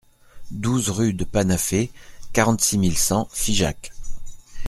[0.49, 1.91] douze rue de Panafé,
[2.33, 3.91] quarante-six mille cent Figeac